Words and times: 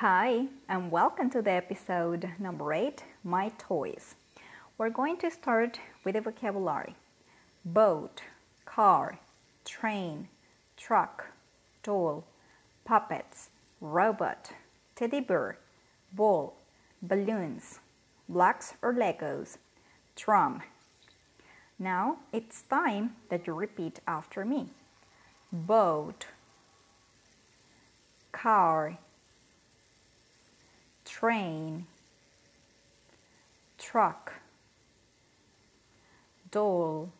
Hi, 0.00 0.46
and 0.68 0.92
welcome 0.92 1.28
to 1.30 1.42
the 1.42 1.50
episode 1.50 2.30
number 2.38 2.72
8 2.72 3.02
My 3.24 3.50
Toys. 3.58 4.14
We're 4.78 4.90
going 4.90 5.16
to 5.16 5.28
start 5.28 5.80
with 6.04 6.14
the 6.14 6.20
vocabulary 6.20 6.94
boat, 7.64 8.22
car, 8.64 9.18
train, 9.64 10.28
truck, 10.76 11.32
doll, 11.82 12.22
puppets, 12.84 13.50
robot, 13.80 14.52
teddy 14.94 15.18
bear, 15.18 15.58
ball, 16.12 16.54
balloons, 17.02 17.80
blocks 18.28 18.74
or 18.80 18.94
Legos, 18.94 19.56
drum. 20.14 20.62
Now 21.76 22.18
it's 22.32 22.62
time 22.62 23.16
that 23.30 23.48
you 23.48 23.52
repeat 23.52 23.98
after 24.06 24.44
me 24.44 24.68
boat, 25.52 26.26
car, 28.30 28.96
train, 31.18 31.84
truck, 33.76 34.34
doll, 36.52 37.10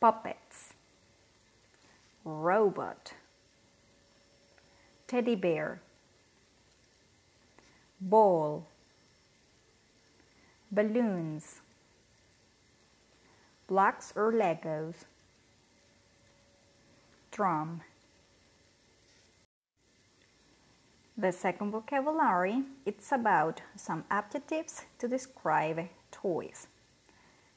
puppets, 0.00 0.72
robot, 2.24 3.12
teddy 5.06 5.34
bear, 5.34 5.82
ball, 8.00 8.66
balloons, 10.72 11.60
blocks 13.66 14.14
or 14.16 14.32
Legos, 14.32 15.04
drum. 17.30 17.82
The 21.20 21.32
second 21.32 21.72
vocabulary 21.72 22.62
it's 22.86 23.10
about 23.10 23.60
some 23.74 24.04
adjectives 24.08 24.82
to 25.00 25.08
describe 25.08 25.88
toys. 26.12 26.68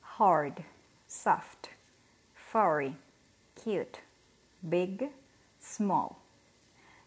Hard, 0.02 0.64
soft, 1.08 1.70
furry, 2.34 2.96
cute, 3.54 4.00
big, 4.68 5.10
small. 5.60 6.18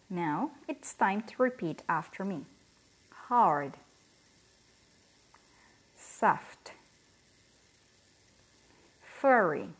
Now 0.08 0.52
it's 0.68 0.94
time 0.94 1.22
to 1.22 1.42
repeat 1.42 1.82
after 1.88 2.24
me. 2.24 2.44
Hard, 3.10 3.72
soft, 5.96 6.70
furry, 9.02 9.70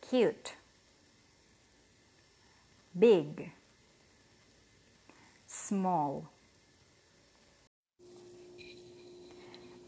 cute, 0.00 0.54
big, 2.98 3.52
small. 5.64 6.30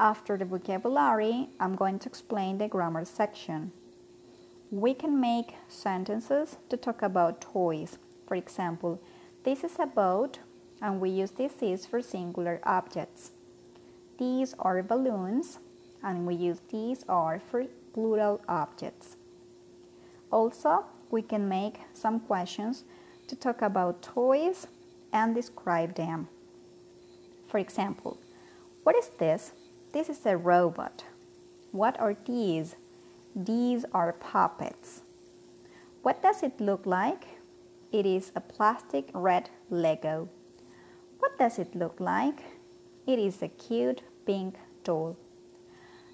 After 0.01 0.37
the 0.37 0.45
vocabulary, 0.45 1.49
I'm 1.61 1.75
going 1.75 1.99
to 2.01 2.09
explain 2.09 2.59
the 2.59 2.69
grammar 2.69 3.05
section. 3.05 3.73
We 4.71 4.95
can 4.95 5.21
make 5.21 5.55
sentences 5.69 6.57
to 6.69 6.77
talk 6.77 7.03
about 7.03 7.41
toys. 7.41 7.99
For 8.27 8.35
example, 8.35 9.01
this 9.45 9.65
is 9.65 9.77
a 9.79 9.87
boat, 9.87 10.39
and 10.83 11.01
we 11.01 11.11
use 11.11 11.31
this 11.31 11.63
is 11.63 11.87
for 11.87 12.03
singular 12.03 12.61
objects. 12.65 13.31
These 14.19 14.55
are 14.59 14.83
balloons, 14.83 15.59
and 16.03 16.27
we 16.27 16.35
use 16.35 16.61
these 16.71 17.05
are 17.09 17.41
for 17.41 17.65
plural 17.93 18.41
objects. 18.49 19.17
Also, 20.31 20.85
we 21.11 21.23
can 21.23 21.49
make 21.49 21.81
some 21.95 22.21
questions 22.21 22.85
to 23.29 23.37
talk 23.37 23.63
about 23.63 24.03
toys 24.03 24.67
and 25.17 25.35
describe 25.35 25.95
them. 25.95 26.29
For 27.49 27.59
example, 27.59 28.19
what 28.83 28.95
is 28.97 29.11
this? 29.19 29.53
This 29.93 30.11
is 30.11 30.27
a 30.27 30.37
robot. 30.37 31.05
What 31.73 31.99
are 31.99 32.15
these? 32.27 32.77
These 33.35 33.87
are 33.93 34.13
puppets. 34.13 35.03
What 36.03 36.23
does 36.23 36.43
it 36.43 36.61
look 36.61 36.85
like? 36.85 37.27
It 37.93 38.05
is 38.05 38.31
a 38.37 38.41
plastic 38.41 39.09
red 39.15 39.49
Lego. 39.71 40.29
What 41.19 41.39
does 41.39 41.59
it 41.59 41.75
look 41.75 41.99
like? 41.99 42.41
It 43.07 43.19
is 43.19 43.43
a 43.43 43.49
cute 43.49 44.03
pink 44.27 44.57
doll. 44.85 45.17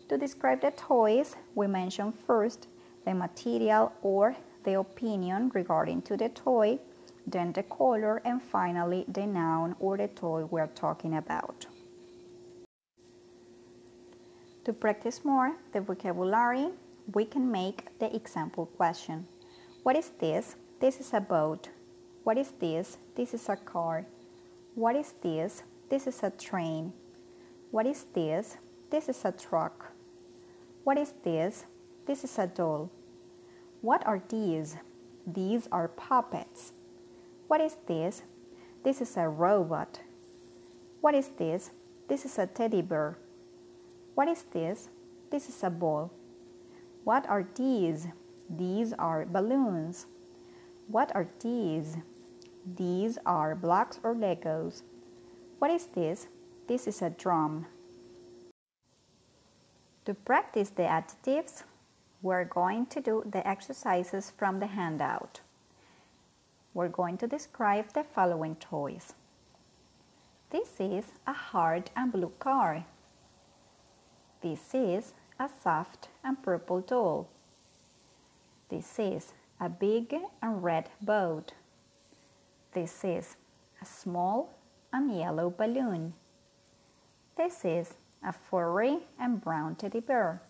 To 0.08 0.16
describe 0.16 0.60
the 0.60 0.70
toys, 0.70 1.34
we 1.56 1.66
mention 1.66 2.12
first 2.12 2.68
the 3.04 3.14
material 3.14 3.92
or 4.02 4.36
the 4.64 4.78
opinion 4.78 5.50
regarding 5.54 6.02
to 6.02 6.16
the 6.16 6.28
toy 6.28 6.78
then 7.26 7.52
the 7.52 7.62
color, 7.62 8.20
and 8.24 8.42
finally 8.42 9.04
the 9.08 9.26
noun 9.26 9.76
or 9.78 9.96
the 9.96 10.08
toy 10.08 10.44
we're 10.44 10.66
talking 10.68 11.16
about. 11.16 11.66
To 14.64 14.72
practice 14.72 15.24
more 15.24 15.56
the 15.72 15.80
vocabulary, 15.80 16.68
we 17.14 17.24
can 17.24 17.50
make 17.50 17.98
the 17.98 18.14
example 18.14 18.66
question. 18.66 19.26
What 19.82 19.96
is 19.96 20.10
this? 20.20 20.54
This 20.80 21.00
is 21.00 21.12
a 21.12 21.20
boat. 21.20 21.68
What 22.22 22.38
is 22.38 22.52
this? 22.60 22.98
This 23.16 23.34
is 23.34 23.48
a 23.48 23.56
car. 23.56 24.06
What 24.74 24.94
is 24.94 25.14
this? 25.20 25.64
This 25.90 26.06
is 26.06 26.22
a 26.22 26.30
train. 26.30 26.92
What 27.72 27.86
is 27.86 28.06
this? 28.14 28.56
This 28.90 29.08
is 29.08 29.24
a 29.24 29.32
truck. 29.32 29.92
What 30.84 30.98
is 30.98 31.14
this? 31.24 31.64
This 32.06 32.24
is 32.24 32.38
a 32.38 32.46
doll. 32.46 32.90
What 33.80 34.06
are 34.06 34.22
these? 34.28 34.76
These 35.26 35.68
are 35.72 35.88
puppets. 35.88 36.72
What 37.52 37.60
is 37.60 37.76
this? 37.86 38.22
This 38.82 39.02
is 39.02 39.14
a 39.18 39.28
robot. 39.28 40.00
What 41.02 41.14
is 41.14 41.28
this? 41.36 41.70
This 42.08 42.24
is 42.24 42.38
a 42.38 42.46
teddy 42.46 42.80
bear. 42.80 43.18
What 44.14 44.26
is 44.26 44.44
this? 44.54 44.88
This 45.30 45.50
is 45.50 45.62
a 45.62 45.68
ball. 45.68 46.10
What 47.04 47.28
are 47.28 47.46
these? 47.54 48.08
These 48.48 48.94
are 48.94 49.26
balloons. 49.26 50.06
What 50.88 51.14
are 51.14 51.28
these? 51.42 51.98
These 52.64 53.18
are 53.26 53.54
blocks 53.54 54.00
or 54.02 54.14
Legos. 54.14 54.80
What 55.58 55.70
is 55.70 55.88
this? 55.88 56.28
This 56.68 56.86
is 56.86 57.02
a 57.02 57.10
drum. 57.10 57.66
To 60.06 60.14
practice 60.14 60.70
the 60.70 60.86
adjectives, 60.86 61.64
we're 62.22 62.46
going 62.46 62.86
to 62.86 63.02
do 63.02 63.22
the 63.30 63.46
exercises 63.46 64.32
from 64.38 64.58
the 64.58 64.68
handout 64.68 65.42
we're 66.74 66.88
going 66.88 67.18
to 67.18 67.26
describe 67.26 67.92
the 67.92 68.04
following 68.04 68.56
toys. 68.56 69.14
This 70.50 70.68
is 70.78 71.04
a 71.26 71.32
hard 71.32 71.90
and 71.96 72.12
blue 72.12 72.32
car. 72.38 72.84
This 74.42 74.74
is 74.74 75.14
a 75.38 75.48
soft 75.62 76.08
and 76.24 76.42
purple 76.42 76.80
doll. 76.80 77.28
This 78.68 78.98
is 78.98 79.32
a 79.60 79.68
big 79.68 80.14
and 80.42 80.62
red 80.62 80.88
boat. 81.00 81.52
This 82.72 83.04
is 83.04 83.36
a 83.80 83.84
small 83.84 84.58
and 84.92 85.16
yellow 85.16 85.50
balloon. 85.50 86.14
This 87.36 87.64
is 87.64 87.94
a 88.24 88.32
furry 88.32 89.00
and 89.18 89.40
brown 89.40 89.74
teddy 89.74 90.00
bear. 90.00 90.42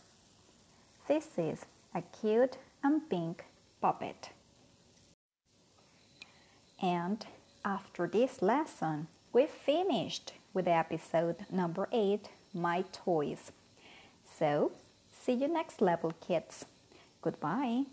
This 1.08 1.26
is 1.36 1.66
a 1.94 2.02
cute 2.02 2.58
and 2.82 3.08
pink 3.08 3.44
puppet. 3.80 4.30
And 6.82 7.24
after 7.64 8.08
this 8.08 8.42
lesson, 8.42 9.06
we 9.32 9.46
finished 9.46 10.32
with 10.52 10.66
episode 10.66 11.46
number 11.50 11.88
8 11.92 12.28
My 12.52 12.84
Toys. 12.92 13.52
So, 14.38 14.72
see 15.10 15.32
you 15.32 15.46
next 15.46 15.80
level, 15.80 16.12
kids. 16.20 16.64
Goodbye. 17.22 17.84